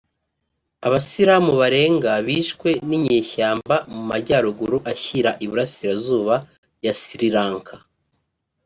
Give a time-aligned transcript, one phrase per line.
[0.87, 6.35] Abasilamu barenga bishwe n’inyeshyamba mu Majyaruguru ashyira Iburasirazuba
[6.85, 7.75] ya Sri Lanka